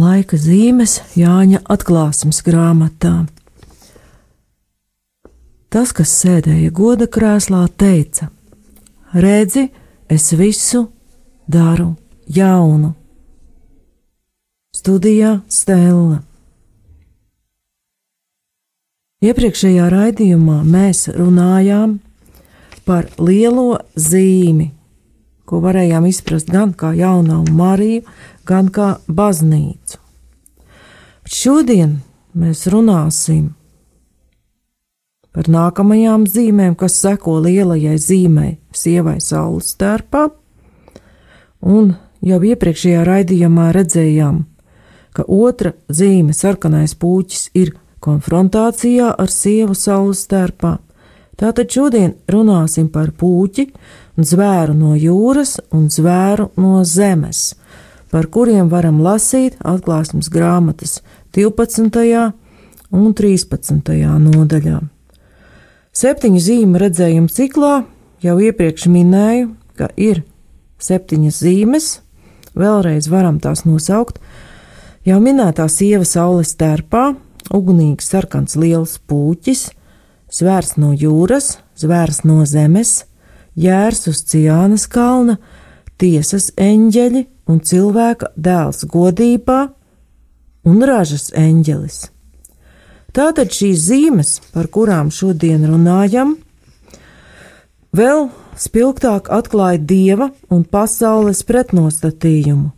laika 0.00 0.38
zīmes 0.40 0.98
Jāņa 1.14 1.62
atklāsmes 1.70 2.42
grāmatā. 2.46 3.24
Tas, 5.70 5.90
kas 5.94 6.12
sēdēja 6.22 6.70
goda 6.74 7.06
krēslā, 7.10 7.64
teica: 7.78 8.30
Redzi, 9.14 9.68
es 10.10 10.30
visu 10.38 10.88
daru 11.50 11.94
jaunu. 12.26 12.94
Studijā 14.74 15.40
Stela. 15.48 16.20
Iepriekšējā 19.24 19.86
raidījumā 19.88 20.58
mēs 20.68 21.06
runājām 21.14 21.96
par 22.84 23.06
lielo 23.16 23.78
zīmi, 23.96 24.68
ko 25.44 25.60
varējām 25.64 26.06
izprast 26.08 26.50
gan 26.52 26.72
kā 26.76 26.92
jaunā 26.96 27.42
Mariju, 27.52 28.04
gan 28.48 28.70
kā 28.72 28.94
baznīcu. 29.08 30.00
Šodien 31.24 31.98
mēs 32.36 32.66
runāsim 32.68 33.52
par 35.34 35.48
nākamajām 35.50 36.28
zīmēm, 36.30 36.76
kas 36.78 37.00
seko 37.00 37.40
lielajai 37.42 37.96
zīmei, 37.98 38.56
sievai 38.70 39.18
saules 39.24 39.72
stērpā, 39.74 40.28
un 41.64 41.94
jau 42.24 42.40
iepriekšējā 42.50 43.02
raidījumā 43.08 43.70
redzējām, 43.74 44.44
ka 45.14 45.26
otra 45.26 45.74
zīme, 45.88 46.34
sarkanais 46.36 46.94
puķis, 46.98 47.48
ir 47.56 47.74
konfrontācijā 48.04 49.14
ar 49.18 49.32
sievu 49.32 49.74
saules 49.78 50.22
stērpā. 50.26 50.76
Tātad 51.40 51.70
šodien 51.70 52.14
runāsim 52.30 52.86
par 52.94 53.10
puķi, 53.18 53.66
zvēru 54.14 54.76
no 54.78 54.94
jūras 54.94 55.56
un 55.74 55.88
zvēru 55.90 56.50
no 56.60 56.84
zemes, 56.86 57.54
par 58.12 58.28
kuriem 58.30 58.70
varam 58.70 59.00
lasīt 59.02 59.56
atklāsmes 59.58 60.30
grāmatas 60.30 61.00
12. 61.34 62.30
un 62.94 63.14
13. 63.18 63.90
nodaļā. 64.28 64.78
Septiņu 65.94 66.40
zīmju 66.42 66.80
redzējumu 66.82 67.30
ciklā 67.30 67.74
jau 68.22 68.38
iepriekš 68.38 68.88
minēju, 68.90 69.50
ka 69.78 69.90
ir 69.98 70.22
septiņas 70.82 71.38
zīmes, 71.42 71.86
vēlreiz 72.54 73.10
varam 73.10 73.40
tās 73.42 73.64
nosaukt. 73.66 74.20
Jau 75.04 75.18
minētā 75.20 75.66
sieva 75.68 76.06
saules 76.08 76.54
tērpā, 76.58 77.12
ugunīgs 77.54 78.06
sarkans 78.10 78.56
liels 78.56 78.96
puķis, 79.06 79.68
zvērs 80.34 80.74
no 80.80 80.92
jūras, 80.92 81.58
zvērs 81.78 82.24
no 82.26 82.42
zemes, 82.48 83.04
jērs 83.54 84.08
uz 84.10 84.24
Ciānas 84.30 84.88
kalna, 84.90 85.38
tiesas 85.98 86.50
eņģeļi 86.58 87.24
un 87.50 87.60
cilvēka 87.60 88.32
dēls 88.34 88.84
godībā 88.90 89.60
un 90.66 90.82
ražas 90.82 91.30
eņģelis. 91.38 92.00
Tātad 93.14 93.52
šīs 93.54 93.84
zīmes, 93.86 94.38
par 94.50 94.66
kurām 94.74 95.12
šodien 95.14 95.62
runājam, 95.70 96.34
vēl 97.94 98.26
spilgtāk 98.58 99.30
atklāja 99.30 99.78
dieva 99.78 100.32
un 100.50 100.64
pasaules 100.66 101.44
pretnostatījumu. 101.46 102.72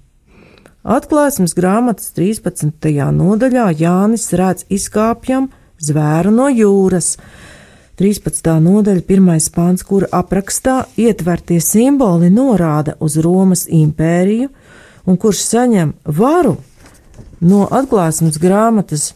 Atklāsmes 0.86 1.56
grāmatas 1.56 2.12
13. 2.14 2.76
nodaļā 3.16 3.70
Jānis 3.80 4.28
redz 4.38 4.68
izkāpjam 4.70 5.48
zvēru 5.82 6.32
no 6.34 6.48
jūras, 6.52 7.16
13. 7.96 8.50
nodaļa, 8.60 9.02
pirmais 9.08 9.46
pāns, 9.48 9.84
kura 9.86 10.08
aprakstā 10.12 10.82
ietvertie 11.00 11.62
simboli 11.64 12.28
norāda 12.28 12.92
uz 13.00 13.16
Romas 13.24 13.64
impēriju, 13.72 14.50
un 15.08 15.16
kurš 15.16 15.44
saņem 15.46 15.94
varu 16.18 16.58
no 17.40 17.64
atklāsmes 17.72 18.36
grāmatas 18.42 19.14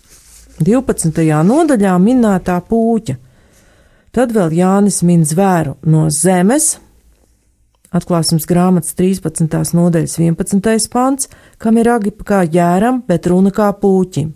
12. 0.60 1.12
nodaļā 1.44 1.96
minētā 2.00 2.56
pūķa. 2.68 3.18
Tad 4.16 4.32
vēl 4.34 4.56
Jānis 4.58 5.02
min 5.06 5.28
zvēru 5.28 5.76
no 5.86 6.08
zemes, 6.10 6.78
atklāsmes 7.92 8.48
grāmatas 8.48 8.96
13. 8.96 9.76
nodaļas 9.76 10.16
11. 10.18 10.90
pāns, 10.90 11.28
kam 11.58 11.78
ir 11.78 11.92
agi 11.92 12.16
kā 12.16 12.42
jēram, 12.48 13.04
bet 13.06 13.28
runa 13.28 13.52
kā 13.54 13.70
pūķim. 13.76 14.32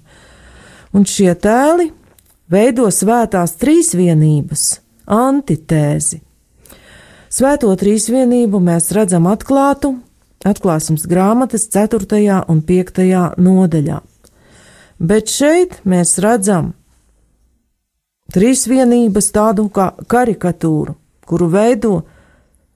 Un 0.95 1.09
šie 1.09 1.33
tēli 1.35 1.91
veido 2.51 2.89
svētās 2.93 3.57
trīsvienības 3.61 4.65
antitēzi. 5.11 6.21
Svēto 7.35 7.73
trīsvienību 7.75 8.61
mēs 8.63 8.93
redzam 8.95 9.27
atklātu 9.27 9.97
atklāsmes 10.45 11.07
grāmatas 11.09 11.67
4. 11.73 12.43
un 12.53 12.61
5. 12.63 13.01
nodaļā. 13.41 14.01
Bet 15.01 15.33
šeit 15.33 15.81
mēs 15.89 16.19
redzam 16.23 16.75
trīsvienības 18.35 19.31
tādu 19.35 19.67
kā 19.73 19.91
karikatūru, 20.07 20.95
kuru 21.27 21.49
veido 21.51 21.95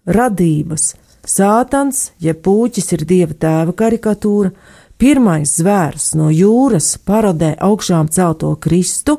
radības. 0.09 0.95
Sātans, 1.29 2.13
ja 2.25 2.33
pūķis 2.33 2.93
ir 2.97 3.05
dieva 3.05 3.37
tēva 3.37 3.75
karikatūra, 3.77 4.51
pirmais 4.99 5.53
zvērs 5.61 6.15
no 6.17 6.31
jūras 6.33 6.95
parodē 7.05 7.53
augšām 7.61 8.09
celto 8.09 8.55
Kristu, 8.57 9.19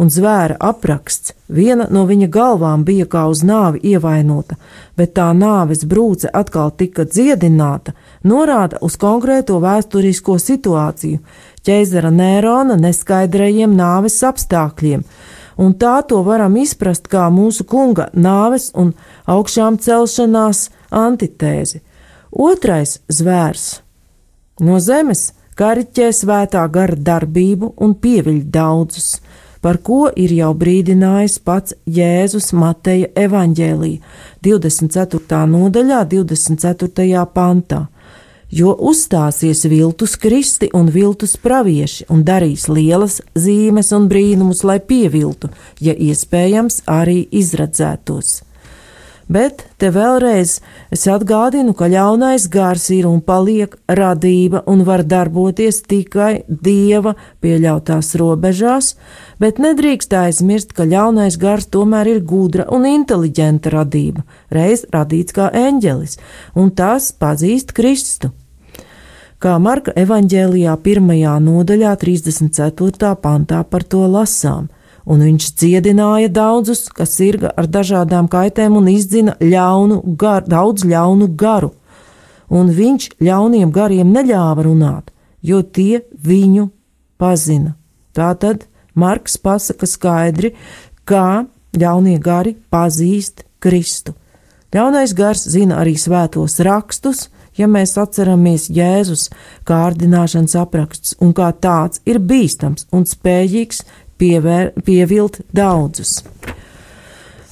un 0.00 0.08
zvēra 0.08 0.56
apraksts. 0.64 1.34
Viena 1.52 1.86
no 1.92 2.06
viņa 2.08 2.28
galvām 2.32 2.84
bija 2.88 3.06
kā 3.10 3.26
uz 3.28 3.42
nāvi 3.44 3.82
ievainota, 3.92 4.56
bet 4.96 5.12
tā 5.18 5.28
nāves 5.36 5.84
brūce 5.88 6.30
atkal 6.40 6.70
tika 6.72 7.04
dziedināta, 7.04 7.92
norāda 8.24 8.80
uz 8.86 8.96
konkrēto 9.00 9.58
vēsturisko 9.60 10.38
situāciju- 10.40 11.18
ķeizara 11.66 12.12
Nērona 12.14 12.78
neskaidrajiem 12.80 13.76
nāves 13.76 14.16
apstākļiem, 14.30 15.04
un 15.58 15.74
tā 15.74 15.96
to 16.08 16.22
varam 16.24 16.56
izprast 16.56 17.08
kā 17.08 17.28
mūsu 17.28 17.66
kunga 17.66 18.08
nāves 18.14 18.70
un 18.74 18.94
augšām 19.28 19.78
celšanās 19.78 20.70
antitēzi. 20.90 21.80
Otrais 22.32 23.00
zvērs 23.10 23.80
no 24.60 24.78
zemes 24.78 25.32
kariķē 25.58 26.08
svētā 26.14 26.62
gara 26.72 26.96
darbību 26.96 27.74
un 27.76 27.94
pieviļ 27.94 28.44
daudzus 28.50 29.18
par 29.60 29.78
ko 29.84 30.08
ir 30.16 30.32
jau 30.34 30.50
brīdinājis 30.56 31.38
pats 31.44 31.76
Jēzus 31.86 32.52
Mateja 32.56 33.10
evaņģēlī 33.26 33.92
24. 34.44 35.40
nodaļā, 35.54 36.04
24. 36.08 37.24
pantā. 37.34 37.86
Jo 38.50 38.72
uzstāsies 38.74 39.62
viltus 39.70 40.16
kristi 40.18 40.72
un 40.74 40.88
viltus 40.90 41.36
pravieši 41.38 42.08
un 42.10 42.24
darīs 42.26 42.66
lielas 42.66 43.20
zīmes 43.38 43.92
un 43.94 44.08
brīnumus, 44.10 44.64
lai 44.66 44.80
pieviltu, 44.82 45.52
ja 45.78 45.94
iespējams 45.94 46.82
arī 46.90 47.20
izredzētos. 47.30 48.40
Bet 49.30 49.62
te 49.78 49.92
vēlreiz 49.94 50.56
es 50.90 51.04
atgādinu, 51.06 51.70
ka 51.78 51.86
ļaunais 51.86 52.48
gars 52.50 52.88
ir 52.90 53.06
un 53.06 53.20
paliek 53.22 53.76
radība 53.86 54.64
un 54.66 54.82
var 54.88 55.04
darboties 55.06 55.84
tikai 55.86 56.42
dieva 56.48 57.12
pieļautās 57.38 58.16
robežās, 58.18 58.96
bet 59.38 59.62
nedrīkst 59.62 60.16
aizmirst, 60.18 60.74
ka 60.74 60.88
ļaunais 60.90 61.38
gars 61.38 61.70
tomēr 61.70 62.10
ir 62.16 62.24
gudra 62.26 62.66
un 62.74 62.88
inteliģenta 62.90 63.70
radība, 63.76 64.26
reiz 64.50 64.82
radīts 64.90 65.38
kā 65.38 65.46
eņģelis, 65.54 66.18
un 66.58 66.74
tas 66.74 67.12
pazīst 67.14 67.70
Kristu. 67.78 68.32
Kā 69.38 69.54
Marka 69.62 69.94
evaņģēlijā 69.94 70.74
pirmajā 70.82 71.38
nodaļā 71.46 71.94
34. 72.02 73.14
pantā 73.22 73.62
par 73.62 73.86
to 73.86 74.02
lasām– 74.10 74.66
un 75.10 75.24
viņš 75.26 75.50
dziedināja 75.58 76.30
daudzus, 76.30 76.86
kas 76.94 77.16
sirga 77.18 77.50
ar 77.58 77.66
dažādām 77.66 78.28
kaitēm 78.30 78.78
un 78.78 78.88
izdzina 78.92 79.36
ļaunu 79.42 80.02
garu, 80.20 80.46
daudz 80.50 80.86
ļaunu 80.86 81.30
garu, 81.38 81.72
un 82.50 82.70
viņš 82.74 83.10
ļauniem 83.22 83.72
gariem 83.74 84.12
neļāva 84.14 84.66
runāt, 84.66 85.10
jo 85.42 85.62
tie 85.62 86.04
viņu 86.14 86.70
pazina. 87.18 87.74
Tātad 88.14 88.66
Marks 88.94 89.36
pasaka 89.38 89.86
skaidri, 89.86 90.54
kā 91.06 91.46
ļaunie 91.78 92.18
gari 92.22 92.56
pazīst 92.70 93.44
Kristu. 93.62 94.16
Ļaunais 94.74 95.14
gars 95.18 95.44
zina 95.50 95.80
arī 95.82 95.96
svētos 95.98 96.58
rakstus, 96.62 97.28
ja 97.58 97.66
mēs 97.66 97.96
atceramies 97.98 98.68
Jēzus 98.70 99.28
kārdināšanas 99.66 100.54
apraksts, 100.60 101.16
un 101.18 101.34
kā 101.34 101.50
tāds 101.52 102.02
ir 102.06 102.20
bīstams 102.22 102.86
un 102.94 103.06
spējīgs 103.06 103.82
pievēr, 104.20 104.72
pievilt 104.84 105.40
daudzus. 105.56 106.20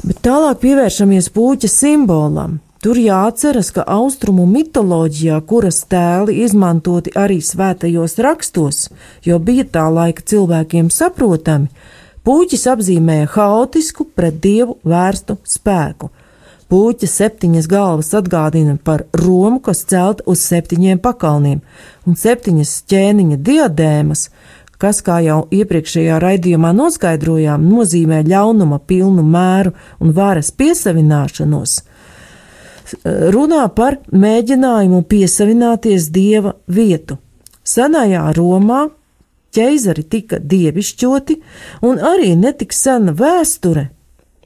Bet 0.04 0.22
tālāk 0.22 0.60
pievēršamies 0.62 1.32
puķa 1.34 1.70
simbolam. 1.72 2.58
Tur 2.78 2.94
jāatceras, 3.02 3.72
ka 3.74 3.82
austrumu 3.90 4.44
mitoloģijā, 4.46 5.40
kuras 5.50 5.80
tēli 5.90 6.36
izmantoti 6.44 7.10
arī 7.18 7.40
svētajos 7.42 8.14
rakstos, 8.22 8.84
jo 9.26 9.40
bija 9.42 9.64
tā 9.66 9.88
laika 9.90 10.22
cilvēkiem 10.22 10.86
saprotami, 10.94 11.66
puķis 12.22 12.68
apzīmēja 12.70 13.32
haotisku 13.34 14.06
pret 14.14 14.38
dievu 14.44 14.78
vērstu 14.86 15.40
spēku. 15.42 16.12
Puķa 16.70 17.08
septiņas 17.10 17.66
galvas 17.66 18.12
atgādina 18.14 18.76
par 18.84 19.06
Romu, 19.16 19.58
kas 19.64 19.82
celta 19.88 20.22
uz 20.30 20.42
septiņiem 20.46 21.00
pakalniem, 21.02 21.62
un 22.06 22.18
septiņas 22.20 22.74
ķēniņa 22.92 23.38
diadēmas, 23.42 24.28
kas, 24.78 25.00
kā 25.02 25.18
jau 25.24 25.42
iepriekšējā 25.54 26.18
raidījumā 26.22 26.72
noskaidrojām, 26.76 27.66
nozīmē 27.68 28.22
ļaunuma 28.28 28.80
pilnu 28.86 29.24
mēru 29.26 29.74
un 30.02 30.14
varas 30.16 30.50
piesavināšanos, 30.54 31.80
runā 33.34 33.64
par 33.74 33.98
mēģinājumu 34.12 35.02
piesavināties 35.10 36.08
dieva 36.14 36.54
vietu. 36.66 37.18
Senajā 37.68 38.24
Romā 38.36 38.86
ķeizari 39.52 40.04
tika 40.08 40.38
dievišķoti, 40.40 41.36
un 41.84 42.00
arī 42.00 42.32
netik 42.38 42.72
sena 42.72 43.12
vēsture 43.16 43.88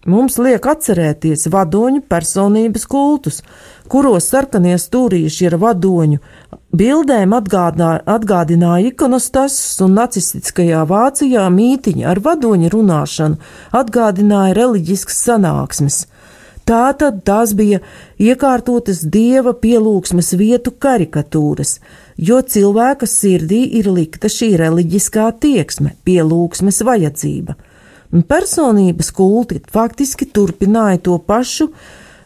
Mums 0.02 0.34
liek 0.42 0.64
atcerēties 0.66 1.46
vadoņu 1.46 2.00
personības 2.10 2.88
kultus, 2.90 3.36
kuros 3.86 4.26
sarkanie 4.32 4.74
stūrīši 4.74 5.46
ir 5.46 5.56
vadoņu. 5.62 6.18
Bildēm 6.74 7.36
atgādā, 7.38 7.92
atgādināja 8.10 8.90
ikonostas 8.90 9.60
un 9.84 9.94
nacistiskajā 10.00 10.82
Vācijā 10.90 11.46
mītiņa 11.54 12.10
ar 12.10 12.22
vadoņu 12.26 12.72
runāšanu 12.74 13.38
atgādināja 13.78 14.58
reliģiskas 14.58 15.22
sanāksmes. 15.28 16.02
Tātad 16.66 17.22
tās 17.22 17.54
bija 17.54 17.78
iekārtotas 18.18 19.04
dieva 19.06 19.54
pielūgsmes 19.54 20.34
vietu 20.34 20.74
karikatūras, 20.82 21.78
jo 22.18 22.42
cilvēka 22.42 23.06
sirdī 23.06 23.68
ir 23.78 23.90
likta 23.94 24.30
šī 24.30 24.56
reliģiskā 24.58 25.30
tieksme, 25.42 25.94
pielūgsmes 26.02 26.82
vajadzība 26.90 27.62
un 28.12 28.22
personības 28.28 29.10
kulti 29.16 29.60
faktiski 29.72 30.28
turpināja 30.28 31.00
to 31.08 31.18
pašu 31.18 31.70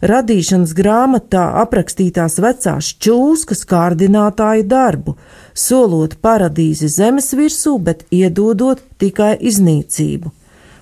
radīšanas 0.06 0.74
grāmatā 0.76 1.44
aprakstītās 1.62 2.38
vecās 2.42 2.92
čūskas 3.00 3.64
kārdinātāja 3.68 4.66
darbu, 4.68 5.16
solot 5.54 6.18
paradīzi 6.22 6.90
zemes 6.92 7.32
virsū, 7.34 7.78
bet 7.78 8.04
iedodot 8.10 8.82
tikai 9.00 9.36
iznīcību. 9.40 10.32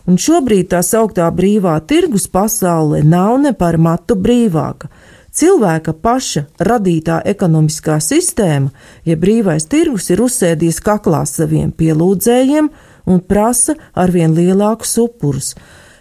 Un 0.04 0.18
šobrīd 0.20 0.68
tā 0.74 0.82
sauktā 0.84 1.30
brīvā 1.32 1.78
tirgus 1.88 2.26
pasaule 2.28 3.00
nav 3.06 3.38
ne 3.40 3.54
par 3.56 3.78
matu 3.80 4.16
brīvāka. 4.20 4.90
Cilvēka 5.34 5.94
paša 5.98 6.44
radītā 6.62 7.22
ekonomiskā 7.26 7.96
sistēma, 8.04 8.68
ja 9.08 9.16
brīvais 9.18 9.64
tirgus 9.66 10.10
ir 10.12 10.20
uzsēdies 10.22 10.78
kaklā 10.84 11.24
saviem 11.26 11.72
pielūdzējiem, 11.74 12.68
un 13.04 13.20
prasa 13.20 13.76
arvien 13.92 14.34
lielākus 14.36 14.96
upurus. 15.02 15.54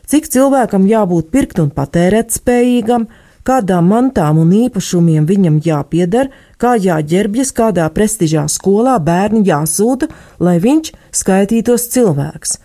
Cik 0.08 0.28
cilvēkam 0.32 0.88
jābūt 0.88 1.30
pirkt 1.32 1.62
un 1.64 1.70
patērēt 1.72 2.34
spējīgam, 2.36 3.08
kādām 3.48 3.88
mantām 3.92 4.40
un 4.42 4.52
īpašumiem 4.56 5.28
viņam 5.28 5.62
jāpieder, 5.64 6.30
kā 6.60 6.76
jāģērbjas, 6.80 7.54
kādā 7.56 7.88
prestižā 7.96 8.46
skolā 8.52 8.98
bērni 9.04 9.44
jāsūta, 9.48 10.10
lai 10.40 10.60
viņš 10.64 10.92
skaitītos 11.16 11.88
cilvēks. 11.96 12.58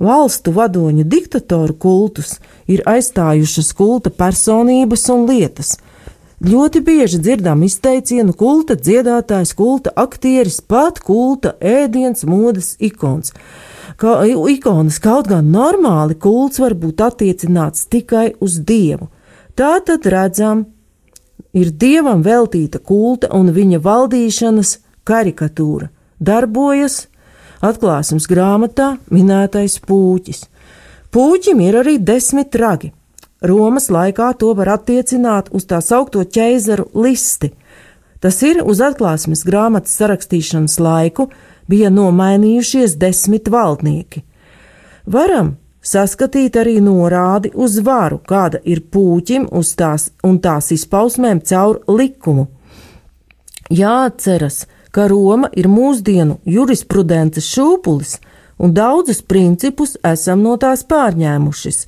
Valstu 0.00 0.54
vadoņu 0.56 1.04
diktatoru 1.04 1.74
kultus 1.76 2.38
ir 2.66 2.80
aizstājušas 2.88 3.74
kulta 3.76 4.10
personības 4.10 5.04
un 5.12 5.26
lietas. 5.28 5.74
Ļoti 6.40 6.80
bieži 6.80 7.18
dzirdam 7.20 7.60
izteicienu 7.66 8.32
kulta 8.32 8.78
dziedātājs, 8.78 9.52
kulta 9.52 9.92
aktieris, 9.92 10.62
pat 10.64 11.02
kulta 11.04 11.52
ēdiens, 11.60 12.24
modes 12.24 12.78
ikons 12.80 13.34
ka 14.00 14.20
ikonas 14.24 14.98
kaut 15.02 15.28
gan 15.28 15.50
normāli 15.52 16.16
kults 16.16 16.60
var 16.62 16.72
būt 16.72 17.02
attiecināts 17.04 17.84
tikai 17.92 18.30
uz 18.40 18.56
dievu. 18.64 19.10
Tā 19.58 19.74
tad 19.84 20.06
redzam, 20.08 20.64
ir 21.52 21.72
dievam 21.82 22.22
veltīta 22.24 22.80
kulta 22.80 23.28
un 23.36 23.50
viņa 23.52 23.80
valdīšanas 23.84 24.78
karikatūra. 25.04 25.90
Darbojas 26.20 27.02
atklāsmes 27.64 28.28
grāmatā 28.30 28.94
minētais 29.12 29.78
pūķis. 29.84 30.46
Pūķim 31.12 31.60
ir 31.66 31.80
arī 31.82 31.98
desmit 31.98 32.56
ragi. 32.56 32.92
Romas 33.42 33.88
laikā 33.92 34.32
to 34.40 34.52
var 34.56 34.76
attiecināt 34.76 35.48
uz 35.56 35.64
tā 35.68 35.80
saukto 35.84 36.22
ķeizaru 36.24 36.90
listi. 36.94 37.52
Tas 38.20 38.36
ir 38.44 38.60
uz 38.60 38.82
atklāsmes 38.84 39.46
grāmatas 39.48 39.96
sarakstīšanas 39.96 40.76
laiku, 40.80 41.30
bija 41.70 41.90
nomainījušies 41.94 42.98
desmit 42.98 43.48
valdnieki. 43.48 44.24
Varam 45.06 45.54
saskatīt 45.82 46.58
arī 46.60 46.78
norādi 46.84 47.52
uz 47.54 47.78
varu, 47.84 48.20
kāda 48.26 48.60
ir 48.64 48.82
pūķim 48.92 49.48
uz 49.56 49.72
tās 49.78 50.10
un 50.26 50.38
tās 50.44 50.72
izpausmēm 50.76 51.40
caur 51.46 51.80
likumu. 51.88 52.48
Jāatceras, 53.70 54.66
ka 54.90 55.06
Roma 55.08 55.48
ir 55.54 55.70
mūsdienu 55.70 56.40
jurisprudences 56.44 57.46
šūpulis, 57.54 58.18
un 58.60 58.74
daudzus 58.76 59.22
principus 59.22 59.96
esam 60.04 60.42
no 60.44 60.56
tās 60.60 60.82
pārņēmušas, 60.90 61.84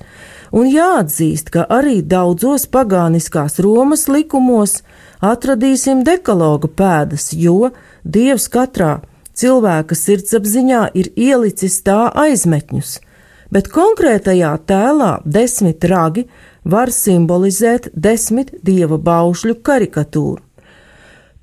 un 0.57 0.69
jāatzīst, 0.71 1.51
ka 1.53 1.67
arī 1.69 1.99
daudzos 2.01 2.65
pagāniskās 2.71 3.59
Romas 3.61 4.07
likumos 4.07 4.79
atradīsim 5.21 6.01
dekaloga 6.07 6.71
pēdas, 6.71 7.29
jo 7.35 7.73
Dievs 8.03 8.49
katrā 8.51 9.01
cilvēka 9.37 9.95
sirdsapziņā 9.97 10.83
ir 10.97 11.09
ielicis 11.15 11.79
tā 11.85 12.07
aizmetņus, 12.25 12.99
bet 13.53 13.69
konkrētajā 13.73 14.53
tēlā 14.69 15.11
desmit 15.25 15.83
ragi 15.89 16.27
var 16.63 16.91
simbolizēt 16.93 17.89
desmit 17.93 18.53
dieva 18.63 18.97
baušļu 18.97 19.59
karikatūru. 19.65 20.41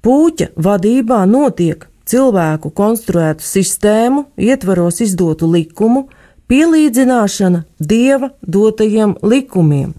Pūķa 0.01 0.53
vadībā 0.57 1.25
notiek 1.29 1.85
cilvēku 2.09 2.71
konstruētu 2.73 3.45
sistēmu, 3.45 4.25
ietvaros 4.41 5.03
izdotu 5.05 5.51
likumu, 5.51 6.07
pielīdzināšana 6.51 7.65
dieva 7.79 8.33
dotajiem 8.43 9.19
likumiem. 9.23 9.93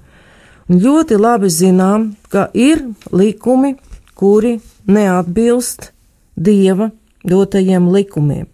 Un 0.71 0.81
ļoti 0.81 1.19
labi 1.19 1.51
zinām, 1.51 2.11
ka 2.31 2.49
ir 2.53 2.81
likumi, 3.11 3.75
kuri 4.15 4.57
neatbilst 4.87 5.91
dieva 6.35 6.89
dotajiem 7.27 7.89
likumiem. 7.91 8.47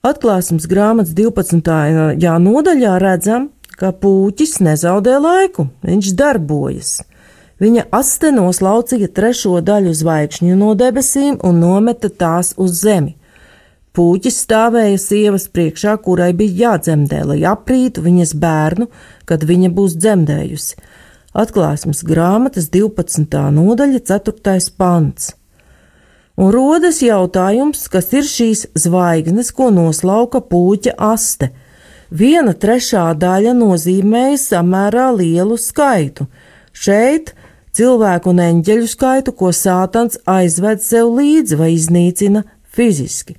Atklāsmes 0.00 0.64
grāmatas 0.64 1.12
12. 1.12 1.60
nodaļā 2.40 2.96
redzam, 3.02 3.50
ka 3.76 3.92
pūķis 3.92 4.60
nezaudē 4.64 5.18
laiku, 5.20 5.66
viņš 5.84 6.12
darbojas. 6.16 6.92
Viņa 7.60 7.90
aste 7.92 8.30
noslaucīja 8.32 9.10
trešo 9.12 9.58
daļu 9.60 9.92
zvaigžņu 9.96 10.54
no 10.56 10.72
debesīm 10.72 11.36
un 11.44 11.60
nometa 11.60 12.08
tās 12.08 12.54
uz 12.56 12.78
zemi. 12.80 13.18
Pūķis 13.92 14.38
stāvēja 14.46 15.00
sievas 15.02 15.44
priekšā, 15.52 15.98
kurai 16.00 16.30
bija 16.38 16.70
jādzemdē, 16.70 17.24
lai 17.32 17.40
aprītu 17.50 18.04
viņas 18.06 18.32
bērnu, 18.40 18.86
kad 19.28 19.44
viņa 19.44 19.68
būs 19.76 19.98
dzemdējusi. 20.00 20.80
Atklāsmes 21.36 22.00
grāmatas 22.06 22.70
12. 22.72 23.36
nodaļa, 23.58 24.00
4. 24.08 24.56
pants 24.80 25.34
un 26.40 26.52
rodas 26.54 27.02
jautājums, 27.04 27.84
kas 27.92 28.08
ir 28.16 28.24
šīs 28.24 28.64
zvaigznes, 28.78 29.52
ko 29.52 29.68
noslauka 29.74 30.40
puķa 30.40 30.96
aste. 31.10 31.50
Viena 32.10 32.54
trešā 32.56 33.10
daļa 33.20 33.52
nozīmēja 33.58 34.38
samērā 34.40 35.10
lielu 35.18 35.58
skaitu. 35.60 36.26
Šeit 36.72 37.34
cilvēku 37.76 38.32
un 38.32 38.40
eņģeļu 38.46 38.88
skaitu, 38.90 39.36
ko 39.36 39.52
sātans 39.54 40.18
aizved 40.26 40.82
sev 40.82 41.12
līdzi 41.18 41.60
vai 41.60 41.70
iznīcina 41.76 42.42
fiziski. 42.64 43.36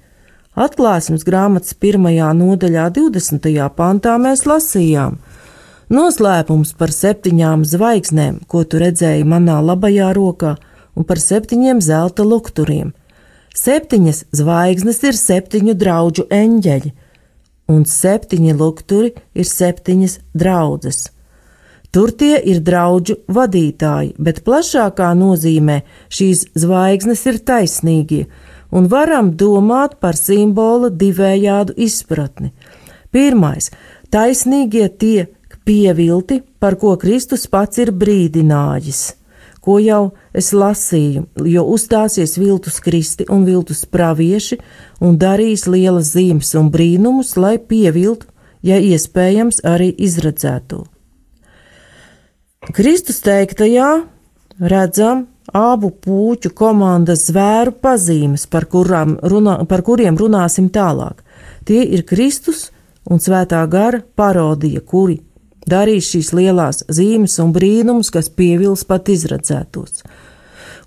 Atklāsmes 0.51 1.25
grāmatas 1.27 1.73
pirmajā 1.73 2.31
nodaļā, 2.37 2.89
20. 2.95 3.51
pantā 3.75 4.17
mēs 4.21 4.45
lasījām: 4.45 5.17
Noslēpums 5.91 6.75
par 6.79 6.91
septiņām 6.95 7.63
zvaigznēm, 7.67 8.43
ko 8.47 8.63
tu 8.63 8.79
redzēji 8.79 9.25
manā 9.27 9.57
labajā 9.63 10.11
rokā, 10.15 10.57
un 11.01 11.07
par 11.09 11.17
septiņiem 11.17 11.81
zelta 11.81 12.23
lukturiem. 12.27 12.93
Septiņas 13.57 14.27
zvaigznes 14.37 15.01
ir 15.03 15.17
septiņu 15.17 15.73
draugu 15.75 16.27
eņģeļi, 16.31 16.91
un 17.73 17.81
septiņi 17.89 18.53
lukturi 18.59 19.11
ir 19.33 19.47
septiņas 19.49 20.19
draudzes. 20.37 21.09
Tur 21.91 22.13
tie 22.15 22.37
ir 22.47 22.61
draugu 22.63 23.17
vadītāji, 23.27 24.13
bet 24.15 24.45
plašākā 24.45 25.09
nozīmē 25.19 25.81
šīs 26.07 26.45
zvaigznes 26.63 27.25
ir 27.27 27.41
taisnīgie, 27.49 28.21
un 28.71 28.87
varam 28.87 29.33
domāt 29.35 29.97
par 29.99 30.15
simbola 30.15 30.87
divējādu 30.87 31.75
izpratni. 31.75 32.53
Pirmais- 33.11 33.71
taisnīgie 34.15 34.87
tiek 34.87 35.57
pievilti, 35.65 36.43
par 36.59 36.77
ko 36.77 36.95
Kristus 36.95 37.47
pats 37.47 37.77
ir 37.83 37.91
brīdinājis 37.91 39.20
ko 39.61 39.77
jau 39.79 40.11
es 40.33 40.51
lasīju, 40.57 41.27
jo 41.45 41.65
uzstāsies 41.73 42.37
viltus 42.41 42.79
kristi 42.83 43.27
un 43.29 43.45
viltus 43.45 43.85
pravieši 43.85 44.57
un 45.01 45.19
darīs 45.21 45.67
lielas 45.69 46.13
zīmes 46.15 46.53
un 46.57 46.71
brīnumus, 46.73 47.35
lai 47.37 47.57
pieviltu, 47.59 48.27
ja 48.65 48.77
iespējams, 48.81 49.61
arī 49.65 49.91
izredzēto. 49.97 50.85
Kristus 52.73 53.21
teiktajā 53.25 53.89
redzam 54.61 55.25
abu 55.57 55.89
puķu 55.89 56.51
komandas 56.53 57.25
zvēru 57.29 57.73
pazīmes, 57.81 58.45
par, 58.47 58.67
runā, 58.69 59.57
par 59.65 59.81
kuriem 59.81 60.17
runāsim 60.17 60.69
tālāk. 60.69 61.23
Tie 61.65 61.81
ir 61.81 62.05
Kristus 62.05 62.69
un 63.09 63.21
Svētā 63.21 63.63
gara 63.69 64.01
parodija, 64.15 64.81
kuri 64.81 65.19
darīs 65.69 66.09
šīs 66.11 66.31
lielās 66.33 66.83
zīmes 66.89 67.37
un 67.43 67.53
brīnumus, 67.53 68.11
kas 68.13 68.29
pievils 68.29 68.83
pat 68.87 69.09
izredzētos. 69.09 70.03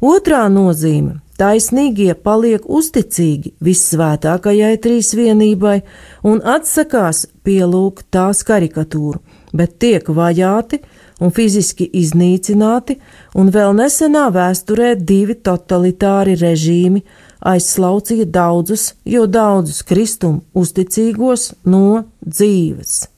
Otrā 0.04 0.49
nozīme- 0.52 1.21
taisnīgie 1.40 2.14
paliek 2.14 2.64
uzticīgi 2.66 3.54
vissvētākajai 3.62 4.75
trīsvienībai 4.85 5.83
un 6.25 6.40
atsakās 6.40 7.26
pielūgt 7.45 8.11
tās 8.11 8.43
karikatūru, 8.45 9.21
bet 9.52 9.78
tiek 9.78 10.04
vajāti 10.04 10.81
un 11.21 11.31
fiziski 11.31 11.88
iznīcināti, 11.93 12.99
un 13.35 13.50
vēl 13.50 13.73
nesenā 13.78 14.26
vēsturē 14.35 14.95
divi 14.99 15.35
totalitāri 15.35 16.37
režīmi 16.37 17.02
aizslaucīja 17.40 18.26
daudzus, 18.26 18.95
jo 19.04 19.26
daudzus 19.26 19.83
kristumu 19.83 20.43
uzticīgos 20.54 21.52
no 21.64 22.04
dzīves. 22.26 23.13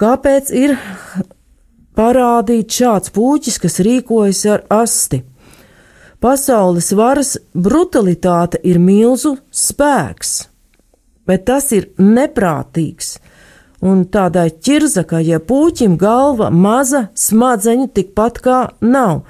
Kāpēc 0.00 0.48
ir 0.56 0.78
parādīts 1.98 2.78
šāds 2.80 3.12
puķis, 3.12 3.58
kas 3.60 3.80
rīkojas 3.84 4.46
ar 4.48 4.62
asti? 4.72 5.20
Pasaules 6.20 6.88
varas 6.96 7.34
brutalitāte 7.52 8.60
ir 8.64 8.80
milzu 8.80 9.34
spēks, 9.52 10.32
bet 11.28 11.44
tas 11.48 11.68
ir 11.76 11.90
neprātīgs 12.00 13.18
un 13.80 14.04
tādai 14.12 14.48
ķirzakai, 14.52 15.22
ja 15.28 15.40
puķim 15.40 15.96
galva 16.00 16.50
maza, 16.52 17.08
smadzeņu 17.16 17.88
tikpat 17.96 18.40
kā 18.44 18.58
nav. 18.80 19.22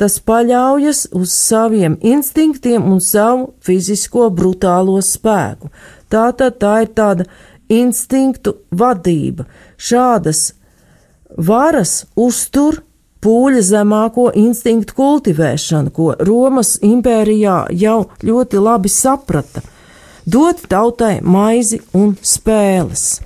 Tas 0.00 0.16
paļaujas 0.24 1.06
uz 1.16 1.32
saviem 1.32 1.98
instinktiem 2.00 2.86
un 2.88 3.00
savu 3.04 3.50
fizisko 3.64 4.30
brutālo 4.32 4.96
spēku. 5.04 5.68
Tā 6.08 6.30
tad 6.36 6.56
tā 6.60 6.78
ir 6.86 6.94
tāda 6.96 7.26
instinktu 7.70 8.56
vadība. 8.72 9.44
Šādas 9.80 10.50
varas 11.40 12.04
uztur 12.18 12.82
pūļa 13.24 13.62
zemāko 13.64 14.28
instinktu 14.36 14.96
kultivēšanu, 14.96 15.92
ko 15.96 16.12
Romas 16.20 16.76
impērijā 16.84 17.62
jau 17.80 18.02
ļoti 18.24 18.60
labi 18.60 18.92
saprata- 18.92 19.64
dot 20.34 20.62
tautai 20.68 21.20
maizi 21.22 21.80
un 21.94 22.16
spēles. 22.22 23.20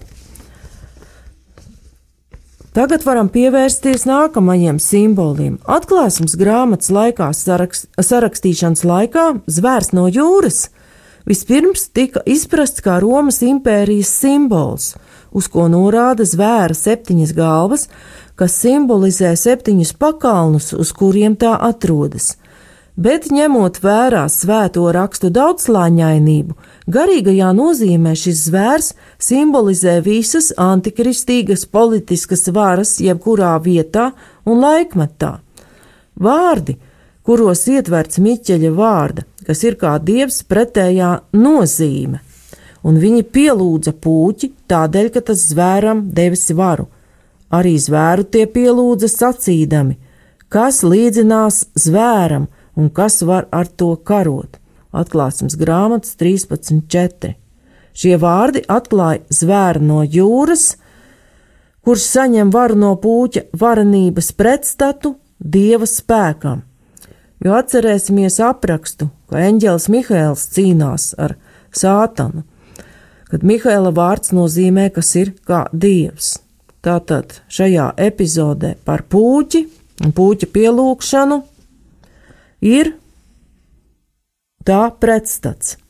Tagad 2.75 3.05
varam 3.07 3.29
pievērsties 3.31 4.03
nākamajiem 4.03 4.81
simboliem. 4.83 5.59
Atklāsmes 5.63 6.35
grāmatas 6.35 6.91
laikā 6.91 7.29
sarakst, 7.31 7.87
sarakstīšanas 8.03 8.83
laikā 8.83 9.27
zvērs 9.47 9.93
no 9.93 10.09
jūras 10.11 10.69
vispirms 11.25 11.87
tika 11.95 12.21
izprasts 12.27 12.83
kā 12.83 12.99
Romas 12.99 13.39
impērijas 13.47 14.11
simbols, 14.11 14.97
uz 15.35 15.51
ko 15.51 15.67
norāda 15.69 16.25
zvēra 16.25 16.77
septiņas 16.79 17.35
galvas, 17.37 17.89
kas 18.39 18.57
simbolizē 18.63 19.35
septiņus 19.37 19.93
pakalnus, 19.99 20.73
uz 20.73 20.95
kuriem 20.97 21.37
tā 21.37 21.53
atrodas 21.59 22.37
bet 22.97 23.27
ņemot 23.33 23.81
vērā 23.83 24.25
svēto 24.31 24.87
rakstu 24.95 25.31
daudzslāņainību, 25.35 26.55
garīgajā 26.95 27.51
nozīmē 27.57 28.15
šis 28.19 28.45
zvērs 28.49 28.93
simbolizē 29.19 29.99
visas 30.05 30.53
antikristīgas 30.61 31.67
politiskas 31.67 32.47
varas 32.55 32.99
jebkurā 33.03 33.57
vietā 33.65 34.13
un 34.47 34.63
laikmetā. 34.63 35.39
Vārdi, 36.15 36.77
kuros 37.27 37.67
ietverts 37.67 38.21
Miķeļa 38.23 38.71
vārda, 38.77 39.27
kas 39.47 39.65
ir 39.67 39.75
kā 39.81 39.97
dievs 39.99 40.45
pretējā 40.47 41.17
nozīme, 41.35 42.23
un 42.85 42.99
viņi 43.01 43.25
pielūdza 43.35 43.95
puķi 44.05 44.51
tādēļ, 44.71 45.11
ka 45.15 45.23
tas 45.31 45.47
zvēram 45.51 46.05
devis 46.15 46.51
varu. 46.57 46.89
Arī 47.55 47.77
zvēru 47.79 48.27
tie 48.29 48.45
pielūdza 48.51 49.09
sacīdami, 49.11 49.97
kas 50.53 50.83
līdzinās 50.85 51.65
zvēram, 51.79 52.49
un 52.77 52.91
kas 52.91 53.23
var 53.23 53.49
ar 53.55 53.71
to 53.71 53.95
karot. 53.97 54.59
Atklāsmes 54.95 55.57
grāmatas 55.59 56.15
13.4. 56.21 57.35
Šie 57.95 58.15
vārdi 58.19 58.65
atklāja 58.71 59.23
zvēru 59.31 59.83
no 59.83 60.03
jūras, 60.03 60.75
kurš 61.87 62.07
saņem 62.11 62.51
varu 62.55 62.79
no 62.79 62.95
puķa 62.99 63.49
varenības 63.59 64.33
pretstatu 64.39 65.15
dieva 65.39 65.87
spēkam. 65.87 66.65
Jo 67.45 67.59
atcerēsimies 67.59 68.41
aprakstu, 68.43 69.11
ka 69.29 69.43
eņģēlis 69.51 69.91
Mihails 69.93 70.47
cīnās 70.55 71.13
ar 71.21 71.37
sātanu, 71.75 72.45
kad 73.35 73.43
Mihaila 73.43 73.91
vārds 73.91 74.31
nozīmē, 74.31 74.93
kas 74.95 75.09
ir 75.19 75.33
kā 75.43 75.65
dievs. 75.75 76.37
Tātad 76.87 77.41
šajā 77.51 77.89
epizodē 77.99 78.77
par 78.87 79.03
puķi 79.11 79.65
un 80.07 80.13
puķa 80.15 80.47
pielūgšanu 80.55 81.41
ir 82.71 82.93
tā 84.63 84.85
pretstats. 85.03 85.81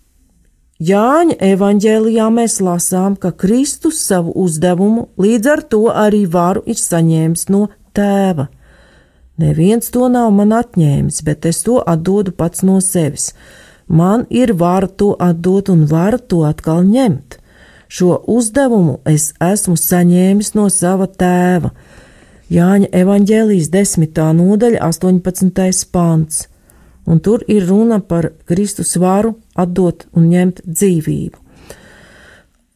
Jāņa 0.81 1.37
evanģēlijā 1.51 2.31
mēs 2.33 2.57
lasām, 2.65 3.19
ka 3.21 3.35
Kristus 3.37 4.01
savu 4.01 4.33
uzdevumu 4.41 5.11
līdz 5.21 5.53
ar 5.53 5.65
to 5.69 5.83
arī 5.93 6.25
varu 6.25 6.65
ir 6.65 6.81
saņēmis 6.81 7.51
no 7.53 7.67
tēva. 7.93 8.49
Neviens 9.37 9.93
to 9.93 10.09
nav 10.09 10.33
man 10.33 10.57
atņēmis, 10.57 11.21
bet 11.29 11.45
es 11.45 11.61
to 11.69 11.83
atdodu 11.85 12.33
pats 12.33 12.65
no 12.65 12.81
sevis. 12.81 13.35
Man 13.89 14.27
ir 14.31 14.53
vara 14.53 14.89
to 14.89 15.15
atdot 15.19 15.69
un 15.69 15.85
vara 15.87 16.19
to 16.19 16.45
atkal 16.49 16.83
ņemt. 16.85 17.39
Šo 17.89 18.17
uzdevumu 18.27 18.99
es 19.07 19.33
esmu 19.41 19.77
saņēmis 19.79 20.55
no 20.55 20.71
sava 20.73 21.07
tēva. 21.07 21.71
Jāņa 22.51 22.91
evanģēlijas 22.93 23.71
desmitā 23.71 24.33
nodaļa 24.37 24.81
18. 24.89 25.87
pāns 25.93 26.45
un 27.07 27.21
tur 27.21 27.45
ir 27.49 27.67
runa 27.69 28.01
par 28.01 28.31
Kristus 28.49 28.97
varu 28.97 29.35
atdot 29.55 30.07
un 30.17 30.29
ņemt 30.33 30.63
dzīvību. 30.65 31.41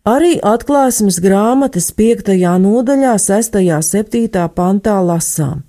Arī 0.09 0.39
atklāsmes 0.41 1.19
grāmatas 1.21 1.91
5. 1.93 2.33
nodaļā, 2.63 3.13
6. 3.21 3.59
un 3.61 3.85
7. 3.85 4.45
pantā 4.57 4.97
lasām, 5.05 5.65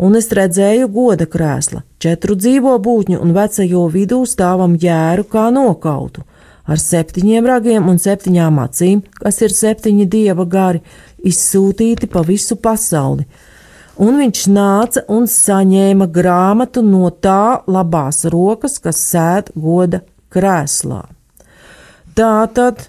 un 0.00 0.16
es 0.16 0.30
redzēju 0.36 0.88
goda 0.94 1.28
krēsla, 1.28 1.84
četru 2.00 2.36
dzīvo 2.40 2.78
būtņu 2.80 3.20
un 3.20 3.34
vecajo 3.36 3.84
vidū 3.92 4.22
stāvam 4.26 4.78
jēru 4.80 5.26
kā 5.28 5.50
nokautu, 5.54 6.24
ar 6.64 6.80
septiņiem 6.80 7.46
ragiem 7.52 7.92
un 7.92 8.00
septiņām 8.00 8.58
acīm, 8.64 9.04
kas 9.20 9.42
ir 9.44 9.54
septiņi 9.54 10.08
dieva 10.08 10.48
gari, 10.48 10.82
izsūtīti 11.20 12.08
pa 12.10 12.24
visu 12.26 12.56
pasauli 12.56 13.28
un 14.00 14.16
viņš 14.20 14.46
nāca 14.52 15.02
un 15.12 15.26
saņēma 15.28 16.08
grāmatu 16.14 16.82
no 16.84 17.10
tā 17.10 17.60
labās 17.68 18.24
rokas, 18.32 18.78
kas 18.80 19.00
sēd 19.10 19.52
goda 19.54 20.00
krēslā. 20.32 21.02
Tā 22.16 22.34
tad 22.56 22.88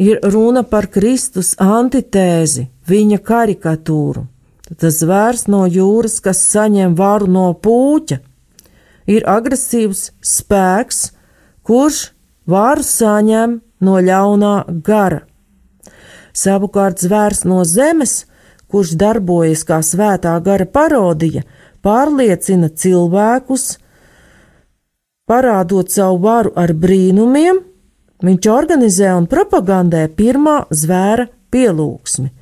ir 0.00 0.20
runa 0.34 0.64
par 0.66 0.90
Kristus 0.90 1.54
antitēzi, 1.60 2.66
viņa 2.90 3.20
karikatūru. 3.24 4.26
Tas 4.72 5.00
zvērs 5.02 5.46
no 5.52 5.66
jūras, 5.68 6.20
kas 6.24 6.40
saņem 6.48 6.94
varu 6.96 7.28
no 7.28 7.46
pūķa, 7.52 8.20
ir 9.12 9.26
agresīvs 9.28 10.10
spēks, 10.24 11.10
kurš 11.62 12.10
varu 12.48 12.84
saņem 12.84 13.58
no 13.84 13.98
ļaunā 14.00 14.54
gara. 14.86 15.24
Savukārt 16.34 17.04
zvērs 17.04 17.44
no 17.44 17.60
zemes 17.68 18.24
kurš 18.74 18.96
darbojas 18.98 19.62
kā 19.68 19.76
svētā 19.86 20.32
gara 20.42 20.66
parodija, 20.66 21.44
pārliecina 21.86 22.72
cilvēkus, 22.74 23.76
parādot 25.30 25.92
savu 25.94 26.18
varu 26.24 26.50
ar 26.58 26.72
brīnumiem, 26.74 27.60
viņš 28.26 28.48
organizē 28.50 29.12
un 29.14 29.28
propagandē 29.30 30.08
pirmā 30.18 30.64
zvēra 30.74 31.28
pielūgsmi. 31.54 32.32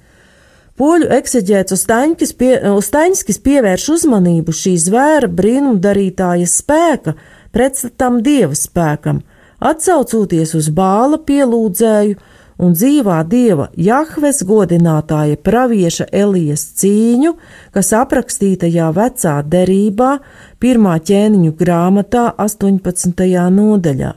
Poļu 0.80 1.10
ekseģēts 1.12 1.74
Ustaņskis, 1.76 2.30
pie, 2.40 2.52
Ustaņskis 2.72 3.38
pievērš 3.44 3.88
uzmanību 3.92 4.54
šī 4.56 4.72
zvēra 4.80 5.28
brīnumdarītāja 5.28 6.48
spēka 6.48 7.12
pretstatam 7.52 8.22
dieva 8.24 8.56
spēkam, 8.56 9.20
atsaucoties 9.60 10.54
uz 10.56 10.70
bāla 10.72 11.20
pielūdzēju 11.28 12.16
un 12.62 12.72
dzīvā 12.78 13.18
dieva 13.28 13.68
Jahves 13.76 14.40
godinātāja 14.48 15.36
pravieša 15.44 16.08
Elijas 16.08 16.64
cīņu, 16.80 17.34
kas 17.76 17.92
aprakstītajā 17.98 18.88
vecā 18.96 19.36
derībā, 19.44 20.16
pirmā 20.62 20.96
ķēniņu 21.04 21.52
grāmatā 21.60 22.30
18. 22.40 23.28
nodaļā. 23.60 24.14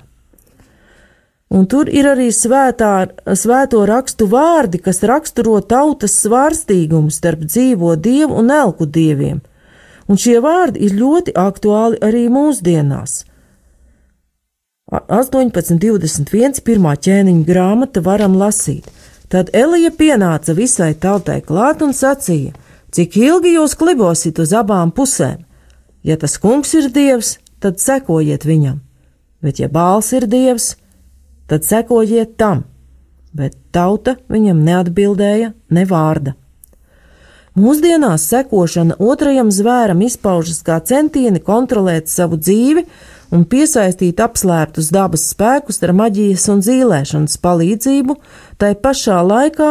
Un 1.54 1.68
tur 1.70 1.90
ir 1.94 2.08
arī 2.10 2.32
svētā, 2.34 3.06
svēto 3.38 3.84
rakstu 3.86 4.26
vārdi, 4.32 4.80
kas 4.82 5.04
raksturo 5.06 5.60
tautas 5.62 6.16
svārstīgumu 6.24 7.14
starp 7.14 7.46
dzīvo 7.46 7.94
dievu 7.96 8.40
un 8.42 8.50
elku 8.50 8.88
dieviem, 8.90 9.44
un 10.10 10.18
šie 10.18 10.40
vārdi 10.42 10.82
ir 10.88 10.96
ļoti 10.98 11.36
aktuāli 11.38 12.02
arī 12.02 12.26
mūsdienās. 12.34 13.26
18.21. 14.90 16.62
pirmā 16.66 16.94
ķēniņa 16.98 17.46
grāmata 17.46 18.02
varam 18.06 18.38
lasīt. 18.38 18.90
Tad 19.30 19.50
Elija 19.54 19.90
pienāca 19.90 20.54
visai 20.54 20.94
tautai 20.94 21.40
klāt 21.42 21.82
un 21.82 21.94
sacīja: 21.94 22.54
Cik 22.94 23.18
ilgi 23.18 23.56
jūs 23.56 23.74
klibosiet 23.78 24.40
uz 24.40 24.54
abām 24.54 24.94
pusēm? 24.94 25.42
Ja 26.06 26.18
tas 26.22 26.38
kungs 26.38 26.74
ir 26.78 26.92
dievs, 26.94 27.40
tad 27.60 27.82
sekojiet 27.82 28.46
viņam, 28.46 28.78
bet 29.42 29.60
ja 29.60 29.70
bāls 29.70 30.14
ir 30.14 30.28
dievs, 30.30 30.76
tad 30.76 30.85
sekojiet 31.68 32.38
tam. 32.38 32.64
Bet 33.36 33.58
tauta 33.76 34.16
viņam 34.32 34.64
neatbildēja 34.66 35.52
ne 35.76 35.86
vārda. 35.90 36.36
Mūsdienās 37.56 38.26
sekošana 38.28 38.98
otrajam 39.00 39.48
zvēram 39.48 40.02
izpaužas 40.04 40.58
kā 40.68 40.82
centieni 40.84 41.40
kontrolēt 41.40 42.10
savu 42.12 42.36
dzīvi 42.36 42.84
un 43.32 43.46
piesaistīt 43.48 44.20
apslēptus 44.20 44.90
dabas 44.92 45.24
spēkus 45.32 45.80
ar 45.88 45.94
maģijas 45.96 46.50
un 46.52 46.64
zīlēšanas 46.66 47.40
palīdzību, 47.46 48.18
tai 48.60 48.74
pašā 48.76 49.22
laikā 49.24 49.70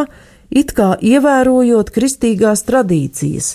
it 0.49 0.73
kā 0.73 0.95
ievērojot 0.97 1.93
kristīgās 1.93 2.65
tradīcijas. 2.65 3.53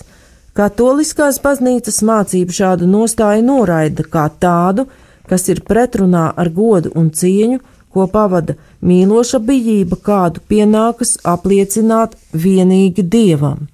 Katoliskās 0.55 1.39
baznīcas 1.43 2.01
mācība 2.03 2.55
šādu 2.55 2.87
nostāju 2.87 3.43
noraida 3.47 4.03
kā 4.15 4.29
tādu, 4.39 4.87
kas 5.27 5.47
ir 5.51 5.61
pretrunā 5.67 6.29
ar 6.35 6.49
godu 6.55 6.91
un 6.95 7.11
cieņu, 7.11 7.59
ko 7.93 8.07
pavada 8.07 8.55
mīloša 8.81 9.39
bijība, 9.43 9.95
kādu 9.99 10.39
pienākas 10.49 11.17
apliecināt 11.27 12.15
vienīgi 12.33 13.03
dievam. 13.03 13.67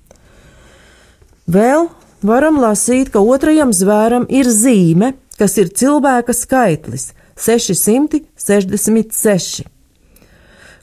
Vēl 1.48 1.88
varam 2.28 2.60
lasīt, 2.60 3.10
ka 3.14 3.20
otrajam 3.22 3.74
zvēram 3.74 4.26
ir 4.30 4.46
zīme, 4.52 5.14
kas 5.40 5.58
ir 5.62 5.70
cilvēka 5.70 6.34
skaitlis- 6.34 7.14
666, 7.46 9.64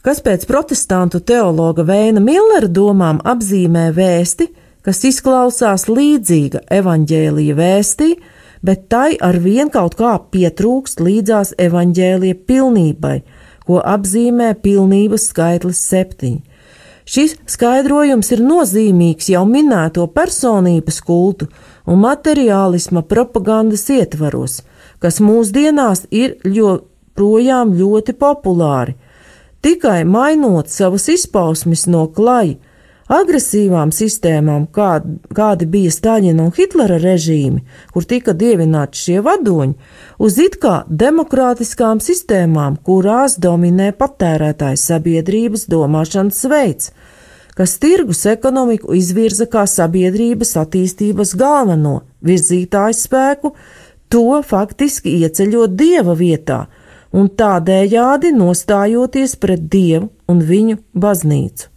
kas 0.02 0.20
pēc 0.20 0.46
protestantu 0.46 1.20
teologa 1.20 1.82
Vēna 1.82 2.20
Millera 2.20 2.68
domām 2.68 3.20
apzīmē 3.24 3.92
vēsti, 3.92 4.48
kas 4.84 5.04
izklausās 5.04 5.88
līdzīga 5.88 6.60
evaņģēlīja 6.70 7.54
vēstī, 7.56 8.16
bet 8.64 8.88
tai 8.88 9.14
ar 9.20 9.36
vien 9.44 9.68
kaut 9.70 9.98
kā 9.98 10.14
pietrūkst 10.32 11.02
līdzās 11.04 11.52
evaņģēlīja 11.60 12.40
pilnībai, 12.48 13.18
ko 13.68 13.80
apzīmē 13.84 14.54
pilnības 14.64 15.28
skaitlis 15.30 15.80
septiņi. 15.90 16.40
Šis 17.04 17.34
skaidrojums 17.52 18.30
ir 18.32 18.40
nozīmīgs 18.40 19.28
jau 19.34 19.42
minēto 19.44 20.06
personības 20.08 21.02
kultu 21.04 21.50
un 21.84 22.00
materiālisma 22.00 23.02
propagandas 23.04 23.84
ietvaros, 23.92 24.62
kas 25.04 25.20
mūsdienās 25.20 26.06
ir 26.08 26.38
joprojām 26.48 27.74
ļoti 27.76 28.16
populāri. 28.16 28.96
Tikai 29.64 30.04
mainot 30.08 30.72
savas 30.72 31.10
izpausmes 31.12 31.84
no 31.88 32.06
klaja, 32.08 32.56
agresīvām 33.12 33.92
sistēmām, 33.92 34.66
kā, 34.72 34.98
kādi 35.34 35.66
bija 35.70 35.92
Staļina 35.92 36.46
un 36.46 36.52
Hitlera 36.56 36.98
režīmi, 37.02 37.62
kur 37.92 38.06
tika 38.08 38.32
dievināti 38.36 39.00
šie 39.00 39.18
vadoņi, 39.24 39.74
uz 40.18 40.38
it 40.40 40.58
kā 40.62 40.82
demokrātiskām 40.88 42.00
sistēmām, 42.04 42.78
kurās 42.86 43.36
dominē 43.38 43.92
patērētājs 43.98 44.86
sabiedrības 44.90 45.66
domāšanas 45.72 46.40
veids, 46.50 46.92
kas 47.54 47.76
tirgus 47.82 48.24
ekonomiku 48.30 48.96
izvirza 48.96 49.46
kā 49.50 49.66
sabiedrības 49.70 50.56
attīstības 50.64 51.36
galveno 51.38 52.00
virzītāju 52.24 52.96
spēku, 52.98 53.52
to 54.08 54.40
faktiski 54.46 55.18
ieceļot 55.24 55.76
dieva 55.76 56.16
vietā 56.18 56.64
un 57.14 57.28
tādējādi 57.30 58.32
nostājoties 58.34 59.36
pret 59.38 59.68
dievu 59.70 60.10
un 60.30 60.42
viņu 60.42 60.80
baznīcu. 60.98 61.73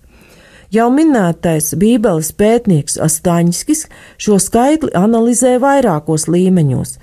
Jau 0.68 0.90
minētais 0.92 1.70
Bībeles 1.80 2.34
pētnieks 2.36 2.98
Astaņskis 3.00 3.86
šo 4.20 4.36
skaitli 4.44 4.92
analizē 5.00 5.54
vairākos 5.64 6.28
līmeņos. 6.28 6.98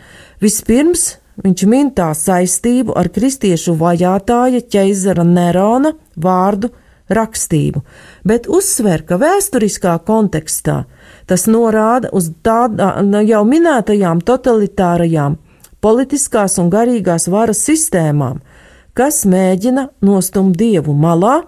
Vispirms 0.45 1.05
viņš 1.41 1.63
min 1.73 1.89
tā 1.97 2.11
saistību 2.13 2.93
ar 2.93 3.09
kristiešu 3.15 3.73
vajātāja 3.81 4.61
ķeizara 4.69 5.25
Nerona 5.25 5.95
vārdu 6.13 6.69
rakstību, 7.09 7.81
bet 8.29 8.51
uzsver, 8.53 9.07
ka 9.09 9.17
vēsturiskā 9.21 9.97
kontekstā 10.05 10.83
tas 11.25 11.47
norāda 11.49 12.13
uz 12.13 12.31
tādām 12.45 13.17
jau 13.25 13.43
minētajām 13.49 14.21
totalitārajām 14.29 15.41
politiskās 15.85 16.59
un 16.61 16.69
garīgās 16.73 17.31
varas 17.33 17.65
sistēmām, 17.65 18.45
kas 18.93 19.25
mēģina 19.25 19.89
nostumt 20.05 20.57
dievu 20.61 20.93
malā 20.93 21.41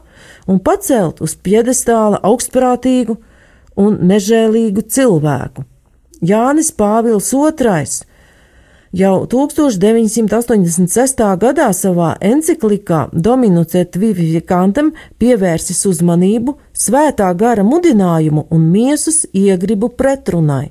un 0.46 0.61
pacelt 0.62 1.22
uz 1.24 1.37
piedestāla 1.37 2.20
augstprātīgu 2.26 3.16
un 3.76 3.98
nežēlīgu 4.09 4.87
cilvēku. 4.88 5.64
Jānis 6.24 6.70
Pāvils 6.72 7.32
II 7.35 8.06
jau 8.96 9.26
1986. 9.28 11.20
gadā 11.42 11.66
savā 11.76 12.14
enciklikā 12.24 13.09
Dominucet 13.12 13.98
Vivifikantam 14.00 14.92
pievērsis 15.20 15.85
uzmanību 15.90 16.56
svētā 16.72 17.28
gara 17.37 17.66
mudinājumu 17.66 18.46
un 18.50 18.70
miesas 18.72 19.26
iegribu 19.37 19.90
pretrunai, 19.98 20.70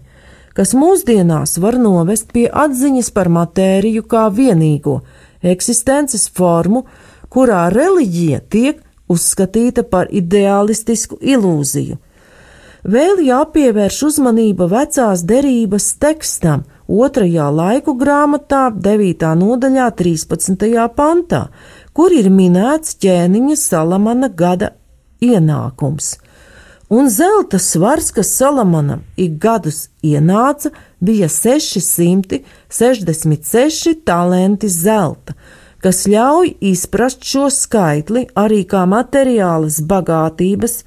kas 0.57 0.73
mūsdienās 0.73 1.59
var 1.61 1.77
novest 1.77 2.31
pie 2.33 2.47
atziņas 2.49 3.11
par 3.13 3.29
matēriju 3.29 4.07
kā 4.09 4.25
vienīgo 4.33 5.01
eksistences 5.45 6.25
formu, 6.33 6.85
kurā 7.29 7.67
reliģija 7.69 8.41
tiek 8.49 8.81
uzskatīta 9.11 9.85
par 9.87 10.09
ideālistisku 10.11 11.19
ilūziju. 11.21 11.97
Vēl 12.85 13.17
jāpievērš 13.25 14.03
uzmanība 14.05 14.67
vecās 14.69 15.23
derības 15.25 15.97
tekstam, 15.97 16.69
otrajā 16.85 17.49
laiku 17.49 17.97
grāmatā, 17.97 18.69
9. 18.69 19.25
nodaļā, 19.41 19.89
13. 19.97 20.53
pantā, 20.93 21.49
kur 21.97 22.13
ir 22.13 22.29
minēts 22.29 22.93
ķēniņa 23.01 23.57
Salamana 23.57 24.29
gada 24.29 24.77
ienākums. 25.17 26.21
Un 26.93 27.09
zelta 27.09 27.57
svars, 27.57 28.13
kas 28.13 28.29
Salamanam 28.37 29.01
ik 29.17 29.41
gadus 29.41 29.89
ienāca, 30.05 30.69
bija 31.01 31.25
666 31.25 34.05
talenti 34.05 34.69
zelta, 34.69 35.33
kas 35.85 36.07
ļauj 36.09 36.55
izprast 36.65 37.27
šo 37.29 37.45
skaitli 37.53 38.23
arī 38.41 38.63
kā 38.65 38.87
materiālas 38.89 39.83
bagātības, 39.85 40.79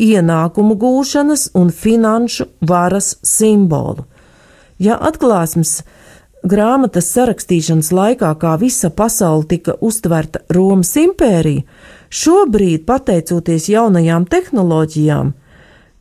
ienākumu 0.00 0.78
gūšanas 0.80 1.50
un 1.58 1.68
finanšu 1.68 2.46
varas 2.70 3.10
simbolu. 3.26 4.06
Ja 4.80 4.96
atklāsmes 5.04 5.82
grāmatas 6.48 7.10
sarakstīšanas 7.12 7.90
laikā 7.92 8.30
kā 8.40 8.54
visa 8.62 8.88
pasaule 8.88 9.44
tika 9.50 9.74
uztverta 9.84 10.40
Romas 10.54 10.94
impērija, 10.96 11.66
šobrīd, 12.08 12.86
pateicoties 12.88 13.68
jaunajām 13.68 14.24
tehnoloģijām, 14.32 15.34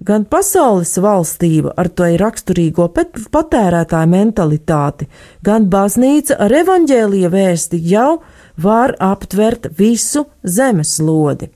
gan 0.07 0.25
pasaules 0.29 0.93
valstība 1.03 1.75
ar 1.75 1.89
to 1.89 2.07
ir 2.13 2.21
raksturīgo 2.23 2.88
patērētāju 2.95 4.13
mentalitāti, 4.15 5.12
gan 5.43 5.67
baznīca 5.73 6.38
ar 6.47 6.60
evaņģēlīja 6.63 7.33
vēsti 7.33 7.83
jau 7.91 8.21
var 8.58 8.96
aptvert 9.00 9.67
visu 9.78 10.26
zemeslodi. 10.43 11.50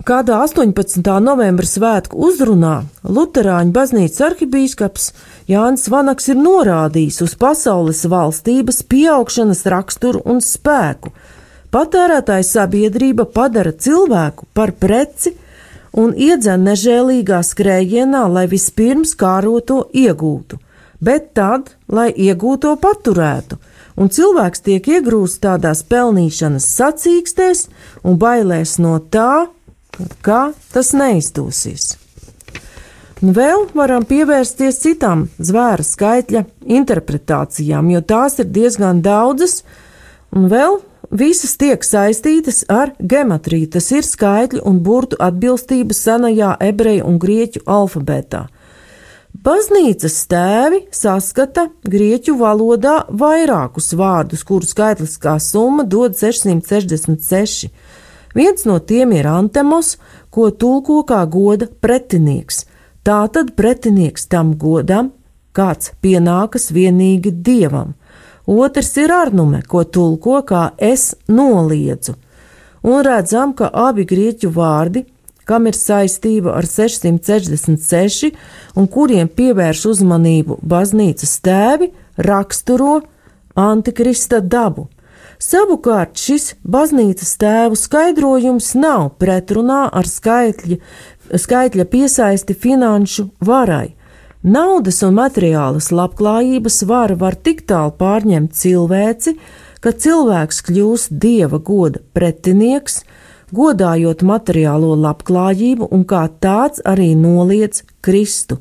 Kādā 0.00 0.38
18. 0.40 1.04
novembra 1.20 1.68
svētku 1.68 2.16
uzrunā 2.24 2.86
Lutāņu 3.04 3.74
baznīcas 3.76 4.22
arhibīskaps 4.30 5.10
Jānis 5.50 5.90
Vanaks 5.92 6.30
ir 6.32 6.38
norādījis 6.40 7.20
uz 7.26 7.34
pasaules 7.36 8.00
valstības 8.08 8.80
pieaugšanas 8.88 9.60
raksturu 9.68 10.22
un 10.24 10.40
spēku. 10.40 11.12
Patērētāja 11.70 12.48
sabiedrība 12.48 13.28
padara 13.28 13.74
cilvēku 13.76 14.48
par 14.56 14.72
preci 14.72 15.34
un 15.92 16.16
iedzen 16.16 16.64
nežēlīgā 16.64 17.42
skrējienā, 17.44 18.24
lai 18.32 18.48
vispirms 18.48 19.12
kāroto 19.20 19.84
iegūtu 19.92 20.58
bet 21.00 21.32
tad, 21.34 21.74
lai 21.88 22.10
iegūto 22.12 22.74
paturētu, 22.80 23.58
un 24.00 24.12
cilvēks 24.12 24.64
tiek 24.66 24.90
iegrūsts 24.98 25.42
tādās 25.44 25.82
pelnīšanas 25.88 26.68
sacīkstēs 26.76 27.66
un 28.04 28.20
bailēs 28.20 28.78
no 28.82 28.98
tā, 29.00 29.48
ka 30.24 30.52
tas 30.72 30.92
neizdosies. 30.96 31.96
Vēl 33.20 33.66
varam 33.76 34.06
pievērsties 34.08 34.78
citām 34.80 35.26
zvēra 35.36 35.84
skaitļa 35.84 36.46
interpretācijām, 36.64 37.90
jo 37.92 38.00
tās 38.00 38.38
ir 38.40 38.48
diezgan 38.48 39.02
daudzas, 39.04 39.58
un 40.32 40.48
vēl 40.48 40.78
visas 41.10 41.58
tiek 41.60 41.84
saistītas 41.84 42.62
ar 42.72 42.94
geometriju. 42.96 43.68
Tas 43.76 43.90
ir 43.92 44.06
skaitļu 44.06 44.62
un 44.64 44.80
burtu 44.80 45.18
atbilstība 45.20 45.96
senajā 45.96 46.54
ebreju 46.64 47.04
un 47.10 47.20
grieķu 47.20 47.64
alfabētā. 47.66 48.46
Baznīcas 49.30 50.16
tēvi 50.26 50.80
saskata 50.90 51.68
grieķu 51.86 52.34
valodā 52.40 52.96
vairākus 53.14 53.92
vārdus, 53.94 54.42
kuru 54.44 54.66
skaitliskā 54.66 55.36
summa 55.38 55.84
dod 55.86 56.16
666. 56.18 57.70
Viens 58.34 58.66
no 58.66 58.80
tiem 58.82 59.14
ir 59.14 59.28
antemos, 59.30 59.94
ko 60.34 60.50
tulko 60.50 61.04
kā 61.06 61.22
goda 61.30 61.70
pretinieks. 61.70 62.64
Tā 63.06 63.22
tad 63.32 63.54
pretinieks 63.54 64.26
tam 64.26 64.56
godam, 64.58 65.12
kāds 65.54 65.94
pienākas 66.02 66.68
vienīgi 66.74 67.30
dievam. 67.30 67.94
Otrs 68.50 68.96
ir 68.98 69.14
arnume, 69.14 69.62
ko 69.62 69.84
tulko 69.84 70.42
kā 70.42 70.72
es 70.76 71.14
noliedzu. 71.30 72.16
Un 72.82 73.04
redzam, 73.06 73.54
ka 73.54 73.70
abi 73.70 74.04
grieķu 74.10 74.50
vārdi, 74.52 75.06
kam 75.50 75.66
ir 75.66 75.74
saistība 75.74 76.54
ar 76.58 76.66
666 76.68 78.30
un 78.76 78.86
kuriem 78.86 79.28
pievērš 79.28 79.84
uzmanību 79.94 80.60
baznīcas 80.62 81.36
tēvi, 81.44 81.90
raksturo 82.18 83.00
antikrista 83.58 84.40
dabu. 84.40 84.88
Savukārt 85.40 86.20
šis 86.20 86.54
baznīcas 86.68 87.32
tēvu 87.40 87.78
skaidrojums 87.80 88.74
nav 88.76 89.14
pretrunā 89.22 89.86
ar 89.88 90.08
skaitļa 90.08 90.76
skaitļa 91.38 91.86
piesaisti 91.90 92.54
finanšu 92.54 93.28
varai. 93.46 93.94
Naudas 94.42 95.02
un 95.04 95.18
materiālas 95.18 95.90
labklājības 95.92 96.82
vara 96.88 97.16
var 97.16 97.36
tik 97.36 97.66
tālu 97.68 97.92
pārņemt 97.98 98.54
cilvēci, 98.56 99.36
ka 99.84 99.92
cilvēks 99.92 100.62
kļūst 100.64 101.12
dieva 101.20 101.60
goda 101.60 102.00
pretinieks, 102.16 103.02
godājot 103.54 104.24
materiālo 104.26 104.94
labklājību 104.98 105.88
un 105.90 106.04
kā 106.08 106.26
tāds 106.42 106.82
arī 106.86 107.12
noliedz 107.18 107.84
Kristu. 108.04 108.60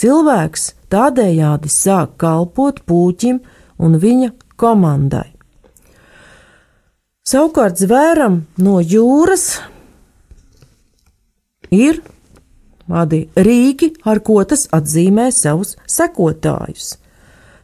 Cilvēks 0.00 0.70
tādējādi 0.92 1.70
sāk 1.72 2.16
kalpot 2.20 2.80
pūķim 2.88 3.42
un 3.80 3.98
viņa 4.00 4.32
komandai. 4.60 5.28
Savukārt 7.30 7.78
zvēram 7.78 8.40
no 8.58 8.80
jūras 8.80 9.60
ir 11.70 12.00
tādi 12.90 13.20
rīki, 13.38 13.92
ar 14.02 14.18
ko 14.26 14.40
tas 14.44 14.66
atzīmē 14.74 15.28
savus 15.34 15.76
sekotājus. 15.86 16.96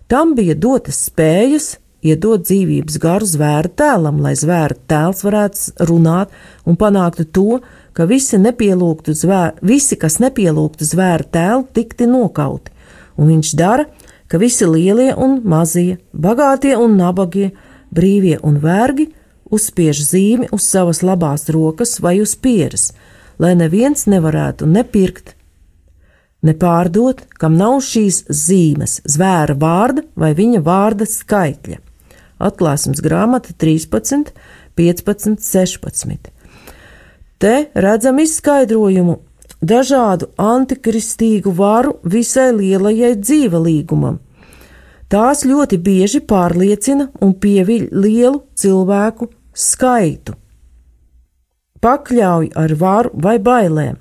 Tam 0.06 0.36
bija 0.38 0.54
dotas 0.54 1.00
spējas 1.08 1.72
iedot 2.06 2.44
dzīvības 2.46 2.98
garu 3.02 3.28
zvēra 3.28 3.70
tēlam, 3.80 4.20
lai 4.24 4.34
zvēra 4.38 4.76
tēls 4.88 5.24
varētu 5.26 5.86
runāt 5.90 6.32
un 6.64 6.78
panāktu 6.80 7.26
to, 7.26 7.60
ka 7.92 8.06
visi, 8.06 8.38
zvēr, 8.38 9.56
visi 9.62 9.96
kas 9.96 10.18
nepielūgtu 10.22 10.84
zvēra 10.84 11.24
tēlu, 11.24 11.66
tikti 11.72 12.06
nokauti. 12.06 12.72
Un 13.16 13.32
viņš 13.32 13.52
dara, 13.56 13.86
ka 14.28 14.38
visi 14.38 14.66
lielie 14.66 15.14
un 15.14 15.40
mazie, 15.44 15.98
bagātie 16.12 16.76
un 16.76 16.96
nabagie, 16.96 17.52
brīvie 17.90 18.38
un 18.42 18.58
vergi 18.60 19.10
uzspiež 19.50 20.02
zīmi 20.02 20.48
uz 20.52 20.66
savas 20.66 21.02
labās 21.06 21.48
rokas 21.48 21.98
vai 22.00 22.20
uz 22.20 22.34
pieres– 22.36 22.90
lai 23.38 23.54
neviens 23.56 24.06
nevarētu 24.08 24.68
nepirkt, 24.68 25.34
nepārdot, 26.46 27.22
kam 27.40 27.56
nav 27.58 27.80
šīs 27.84 28.24
zīmes, 28.32 29.00
zvēra 29.08 29.56
vārda 29.58 30.06
vai 30.16 30.32
viņa 30.38 30.62
vārda 30.64 31.08
skaitļa. 31.08 31.80
Atklāsmes 32.38 33.00
grāmata 33.04 33.54
13, 33.56 34.32
15, 34.76 35.40
16. 35.40 36.30
Te 37.38 37.54
redzam 37.74 38.20
izskaidrojumu 38.20 39.18
dažādu 39.60 40.30
antikristīgu 40.40 41.52
varu 41.56 41.96
visai 42.04 42.50
lielajai 42.56 43.14
dzīvelīgumam. 43.20 44.18
Tās 45.08 45.44
ļoti 45.46 45.78
bieži 45.78 46.20
pārliecina 46.26 47.10
un 47.22 47.36
pieviļ 47.40 47.86
lielu 47.94 48.42
cilvēku 48.58 49.30
skaitu 49.54 50.34
pakļauj 51.86 52.50
ar 52.56 52.74
varu 52.80 53.12
vai 53.26 53.36
bailēm. 53.42 53.98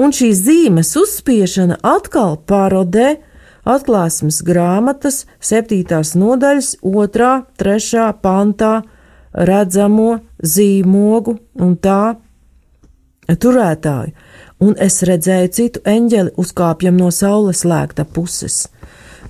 Un 0.00 0.14
šīs 0.16 0.46
zīmes 0.46 0.94
uzspiešana 0.96 1.80
atkal 1.84 2.38
parodē 2.48 3.18
atklāsmes 3.64 4.42
grāmatas 4.46 5.24
7. 5.40 6.02
nodaļas 6.18 6.74
2. 6.82 7.30
3. 7.62 8.08
pantā 8.22 8.72
redzamo 9.32 10.18
zīmogu 10.42 11.38
un 11.62 11.76
tā 11.76 12.16
turētāju, 13.28 14.12
un 14.60 14.74
es 14.78 15.00
redzēju 15.08 15.54
citu 15.56 15.84
eņģeli 15.88 16.34
uzkāpjam 16.38 16.98
no 16.98 17.08
saules 17.10 17.64
lēkta 17.64 18.04
puses. 18.04 18.66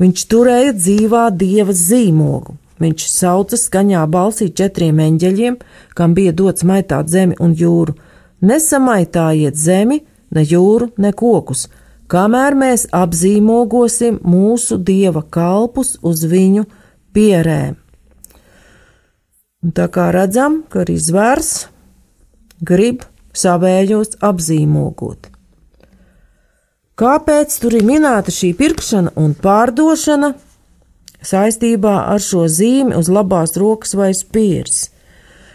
Viņš 0.01 0.27
turēja 0.33 0.73
dzīvā 0.75 1.29
dieva 1.37 1.77
zīmogu, 1.77 2.57
Viņš 2.83 3.05
sauca 3.07 3.59
skaņā 3.59 4.01
balsī 4.11 4.49
četriem 4.59 4.99
eņģeļiem, 5.05 5.59
kam 5.95 6.17
bija 6.17 6.33
dots 6.35 6.65
maitāt 6.67 7.13
zemi 7.13 7.37
un 7.39 7.55
jūru. 7.55 7.95
Nesamaitājiet 8.43 9.59
zemi, 9.59 10.01
ne 10.35 10.43
jūru, 10.43 10.89
ne 10.99 11.13
kokus, 11.15 11.69
kamēr 12.13 12.57
mēs 12.59 12.87
apzīmogosim 12.93 14.21
mūsu 14.25 14.79
dieva 14.79 15.25
kalpus 15.25 15.97
uz 16.03 16.27
viņu 16.29 16.67
pierēm. 17.17 17.79
Un 19.63 19.75
tā 19.77 19.89
kā 19.95 20.11
redzam, 20.15 20.63
ka 20.69 20.83
arī 20.83 20.99
zvērs 20.99 21.53
grib 22.61 23.07
savējos 23.33 24.19
apzīmogot. 24.21 25.31
Kāpēc 26.99 27.55
tur 27.63 27.79
ir 27.79 27.87
minēta 27.89 28.35
šī 28.35 28.53
pirkšana 28.59 29.15
un 29.19 29.33
pārdošana? 29.39 30.35
saistībā 31.27 31.95
ar 32.13 32.23
šo 32.23 32.47
zīmi 32.51 32.97
uz 32.99 33.11
labās 33.13 33.57
rokas 33.59 33.95
vai 33.99 34.11
spīrs. 34.17 34.89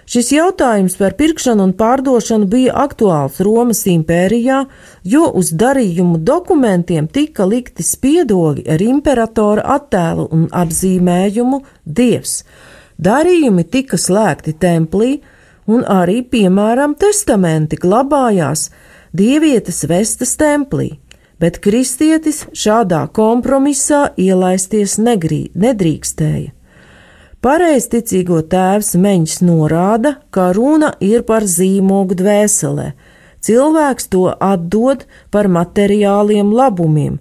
Šis 0.07 0.29
jautājums 0.31 0.95
par 0.95 1.17
pirkšanu 1.19 1.65
un 1.67 1.73
pārdošanu 1.75 2.47
bija 2.47 2.75
aktuāls 2.85 3.41
Romas 3.43 3.81
impērijā, 3.91 4.61
jo 5.03 5.25
uz 5.35 5.51
darījumu 5.51 6.21
dokumentiem 6.23 7.09
tika 7.11 7.45
likti 7.45 7.83
spiedogi 7.83 8.63
ar 8.71 8.83
imperatora 8.83 9.65
attēlu 9.75 10.29
un 10.31 10.45
apzīmējumu 10.55 11.59
Dievs. 11.83 12.37
Darījumi 12.97 13.67
tika 13.67 13.99
slēgti 13.99 14.55
templī, 14.55 15.17
un 15.67 15.83
arī, 15.83 16.21
piemēram, 16.23 16.95
testamenti 16.95 17.75
glabājās 17.75 18.69
dievietes 19.11 19.83
vestas 19.91 20.37
templī 20.39 20.93
bet 21.41 21.59
kristietis 21.61 22.45
šādā 22.57 23.03
kompromisā 23.13 24.07
ielaisties 24.17 24.97
negrī, 25.01 25.47
nedrīkstēja. 25.57 26.56
Pareizticīgo 27.45 28.39
tēvs 28.49 28.95
Meņš 28.97 29.35
norāda, 29.45 30.15
ka 30.33 30.49
runa 30.57 30.95
ir 31.03 31.21
par 31.27 31.45
zīmogu 31.45 32.17
dvēselē. 32.17 32.91
Cilvēks 33.45 34.09
to 34.09 34.23
atdod 34.33 35.05
par 35.31 35.45
materiāliem 35.45 36.49
labumiem. 36.49 37.19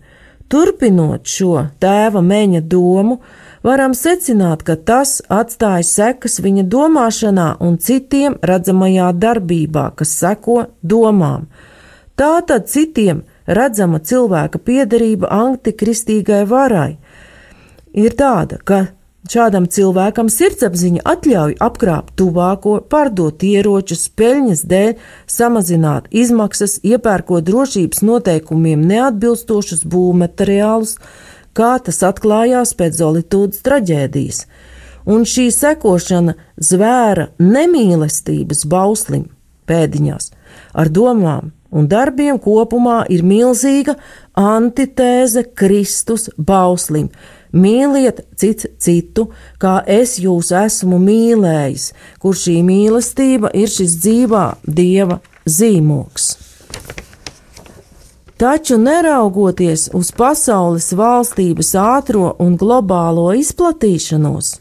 Turpinot 0.49 1.29
šo 1.29 1.67
tēva 1.83 2.23
meņa 2.25 2.63
domu, 2.65 3.19
varam 3.67 3.93
secināt, 3.99 4.63
ka 4.65 4.79
tas 4.79 5.19
atstāja 5.29 5.85
sekas 5.85 6.41
viņa 6.41 6.65
domāšanā 6.65 7.49
un 7.61 7.77
citiem 7.77 8.39
redzamajā 8.41 9.13
darbībā, 9.21 9.91
kas 9.99 10.17
seko 10.17 10.63
domām. 10.81 11.51
Tātad 12.17 12.71
citiem 12.73 13.27
redzama 13.47 14.01
cilvēka 14.01 14.63
piederība 14.65 15.29
antikristīgai 15.29 16.47
varai 16.49 16.95
ir 17.93 18.15
tāda, 18.17 18.63
ka 18.65 18.87
šādam 19.33 19.67
cilvēkam 19.71 20.29
sirdsapziņa 20.33 21.05
atļauj 21.07 21.57
apkrāpt 21.63 22.15
tuvāko, 22.21 22.77
pārdot 22.91 23.43
ieročus, 23.47 24.07
peļņas 24.19 24.63
dēļ, 24.71 24.93
samazināt 25.31 26.09
izmaksas, 26.11 26.79
iepērkot 26.87 27.47
drošības 27.47 28.03
noteikumiem 28.07 28.85
neatbilstošus 28.87 29.85
būvmateriālus, 29.89 30.97
kā 31.57 31.77
tas 31.83 32.03
atklājās 32.07 32.75
pēc 32.79 33.01
Zolitūdas 33.01 33.63
traģēdijas. 33.67 34.45
Un 35.07 35.23
šī 35.29 35.51
sekošana 35.55 36.35
zvēra 36.59 37.31
nemīlestības 37.39 38.67
bauslim 38.67 39.29
pēdiņās 39.71 40.33
ar 40.75 40.91
domām 40.91 41.53
un 41.77 41.89
darbiem 41.91 42.39
kopumā 42.43 43.05
ir 43.13 43.25
milzīga 43.27 43.97
antitēze 44.39 45.47
Kristus 45.57 46.29
bauslim. 46.37 47.11
Mīliet 47.53 48.25
cits 48.37 48.67
citu, 48.83 49.29
kā 49.63 49.79
es 49.87 50.17
jūs 50.23 50.51
esmu 50.57 50.99
mīlējis, 51.03 51.93
kur 52.23 52.35
šī 52.35 52.59
mīlestība 52.67 53.53
ir 53.55 53.71
šis 53.71 53.97
dzīvā 54.03 54.47
dieva 54.67 55.21
zīmoks. 55.47 56.35
Taču 58.37 58.77
neraugoties 58.77 59.87
uz 59.97 60.11
pasaules 60.13 60.91
valstības 60.93 61.71
ātro 61.81 62.35
un 62.45 62.59
globālo 62.61 63.31
izplatīšanos, 63.33 64.59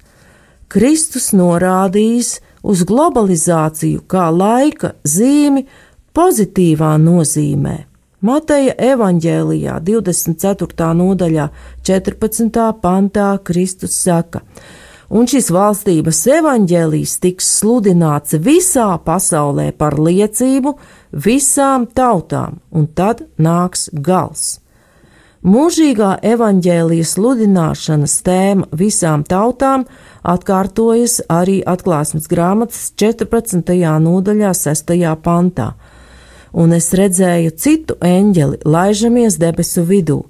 Kristus 0.72 1.34
norādījis 1.36 2.38
uz 2.64 2.86
globalizāciju 2.88 4.06
kā 4.08 4.30
laika 4.32 4.94
zīmi 5.04 5.66
pozitīvā 6.16 6.96
nozīmē. 7.04 7.76
Mateja 8.26 8.74
evaņģēlijā 8.82 9.76
24. 9.86 10.86
nodaļā 10.98 11.44
14. 11.86 12.64
pantā 12.82 13.28
Kristus 13.46 13.98
saka, 14.02 14.40
un 15.14 15.28
šis 15.30 15.52
valstības 15.54 16.24
evaņģēlijs 16.40 17.14
tiks 17.22 17.52
sludināts 17.60 18.38
visā 18.48 18.88
pasaulē 19.06 19.68
par 19.78 20.00
liecību 20.02 20.74
visām 21.28 21.86
tautām, 21.86 22.62
un 22.72 22.88
tad 22.98 23.28
nāks 23.38 23.92
gals. 23.94 24.56
Mūžīgā 25.46 26.16
evaņģēlijas 26.26 27.12
sludināšanas 27.20 28.16
tēma 28.26 28.72
visām 28.74 29.22
tautām 29.22 29.86
atkārtojas 30.26 31.20
arī 31.30 31.60
atklāsmes 31.62 32.26
grāmatas 32.32 32.88
14. 32.98 33.76
nodaļā 34.08 34.56
6. 34.66 34.98
pantā 35.22 35.76
un 36.56 36.72
es 36.76 36.88
redzēju 36.96 37.52
citu 37.60 37.98
eņģeli 38.00 38.64
laižamies 38.64 39.38
debesu 39.42 39.84
vidū. 39.88 40.24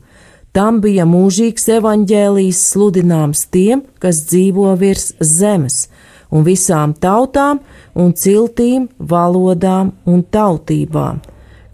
Tam 0.55 0.79
bija 0.81 1.05
mūžīgs 1.05 1.67
evaņģēlijs 1.77 2.59
sludināms 2.71 3.45
tiem, 3.51 3.83
kas 3.99 4.23
dzīvo 4.29 4.71
virs 4.79 5.11
zemes, 5.19 5.89
un 6.31 6.45
visām 6.47 6.95
tautām 6.95 7.59
un 7.93 8.13
ciltīm, 8.15 8.87
valodām 8.97 9.91
un 10.07 10.23
tautībām, 10.23 11.19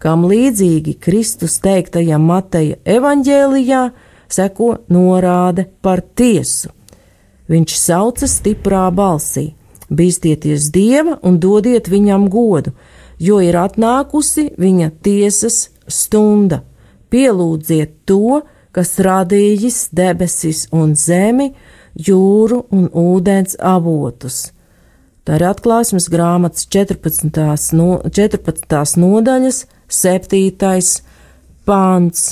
kam 0.02 0.26
līdzīgi 0.26 0.96
Kristus 1.00 1.60
teiktajam 1.62 2.26
Mateja 2.26 2.80
evaņģēlijā 2.98 3.82
seko 4.32 4.72
norāde 4.90 5.68
par 5.80 6.02
tiesu. 6.02 6.72
Viņš 7.52 7.76
sauca 7.78 8.26
stiprā 8.26 8.88
balsī: 8.94 9.52
Bīstieties 9.92 10.70
Dieva 10.74 11.18
un 11.22 11.38
dodiet 11.38 11.90
viņam 11.92 12.26
godu, 12.32 12.72
jo 13.22 13.38
ir 13.42 13.56
atnākusi 13.58 14.50
viņa 14.58 14.90
tiesas 15.04 15.68
stunda. 15.86 16.62
Pielūdziet 17.12 18.02
to, 18.08 18.42
kas 18.72 18.96
radījis 19.04 19.90
debesis 19.94 20.66
un 20.72 20.96
zemi, 20.96 21.52
jūru 21.94 22.64
un 22.72 22.88
ūdens 22.88 23.58
avotus. 23.60 24.46
Tā 25.22 25.36
ir 25.38 25.44
atklāsmes 25.46 26.08
grāmatas 26.10 26.66
14. 26.66 27.76
No, 27.78 28.00
14. 28.10 28.96
nodaļas, 28.98 29.66
7. 29.86 31.02
pāns. 31.68 32.22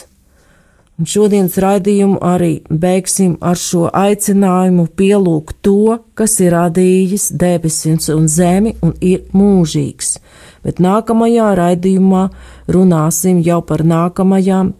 Un 1.00 1.08
šodienas 1.08 1.54
raidījumu 1.62 2.18
arī 2.20 2.58
beigsim 2.68 3.38
ar 3.40 3.56
šo 3.56 3.86
aicinājumu 3.94 4.88
pielūgt 4.98 5.62
to, 5.64 6.00
kas 6.18 6.34
ir 6.44 6.52
radījis 6.52 7.30
debesis 7.40 8.10
un 8.12 8.26
zemi 8.28 8.74
un 8.84 8.92
ir 9.00 9.22
mūžīgs. 9.32 10.18
Bet 10.64 10.80
nākamajā 10.82 11.54
raidījumā 11.56 12.26
runāsim 12.68 13.40
jau 13.44 13.60
par 13.64 13.84
nākamajām 13.86 14.74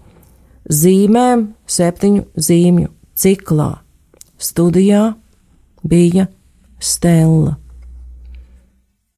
zīmēm, 0.69 1.47
septiņu 1.67 2.27
zīmju 2.37 2.91
ciklā. 3.17 3.71
Studijā 4.41 5.15
bija 5.85 6.29
Stela. 6.81 7.57